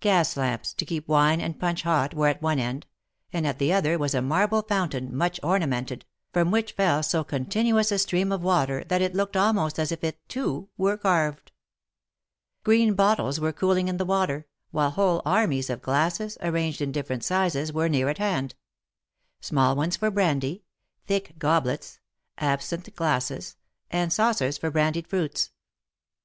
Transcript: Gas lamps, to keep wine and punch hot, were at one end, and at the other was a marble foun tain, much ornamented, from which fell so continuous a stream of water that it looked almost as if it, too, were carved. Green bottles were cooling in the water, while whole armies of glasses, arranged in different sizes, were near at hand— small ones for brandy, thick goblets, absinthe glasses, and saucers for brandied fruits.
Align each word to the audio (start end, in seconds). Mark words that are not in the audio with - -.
Gas 0.00 0.36
lamps, 0.36 0.74
to 0.74 0.84
keep 0.84 1.06
wine 1.06 1.40
and 1.40 1.56
punch 1.56 1.82
hot, 1.82 2.12
were 2.12 2.26
at 2.26 2.42
one 2.42 2.58
end, 2.58 2.84
and 3.32 3.46
at 3.46 3.60
the 3.60 3.72
other 3.72 3.96
was 3.96 4.12
a 4.12 4.20
marble 4.20 4.60
foun 4.62 4.88
tain, 4.90 5.14
much 5.16 5.38
ornamented, 5.40 6.04
from 6.32 6.50
which 6.50 6.72
fell 6.72 7.00
so 7.04 7.22
continuous 7.22 7.92
a 7.92 7.98
stream 8.00 8.32
of 8.32 8.42
water 8.42 8.82
that 8.88 9.00
it 9.02 9.14
looked 9.14 9.36
almost 9.36 9.78
as 9.78 9.92
if 9.92 10.02
it, 10.02 10.18
too, 10.28 10.68
were 10.76 10.96
carved. 10.96 11.52
Green 12.64 12.94
bottles 12.94 13.38
were 13.38 13.52
cooling 13.52 13.86
in 13.86 13.98
the 13.98 14.04
water, 14.04 14.46
while 14.72 14.90
whole 14.90 15.22
armies 15.24 15.70
of 15.70 15.80
glasses, 15.80 16.36
arranged 16.42 16.82
in 16.82 16.90
different 16.90 17.22
sizes, 17.22 17.72
were 17.72 17.88
near 17.88 18.08
at 18.08 18.18
hand— 18.18 18.56
small 19.40 19.76
ones 19.76 19.96
for 19.96 20.10
brandy, 20.10 20.64
thick 21.06 21.38
goblets, 21.38 22.00
absinthe 22.38 22.92
glasses, 22.96 23.54
and 23.92 24.12
saucers 24.12 24.58
for 24.58 24.72
brandied 24.72 25.06
fruits. 25.06 25.52